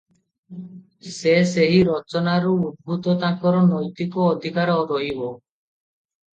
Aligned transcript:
ସେ 1.17 1.33
ସେହି 1.49 1.83
ରଚନାରୁ 1.91 2.55
ଉଦ୍ଭୁତ 2.63 3.17
ତାଙ୍କର 3.27 3.63
ନୈତିକ 3.69 4.29
ଅଧିକାର 4.35 4.81
ରହିବ। 4.93 5.33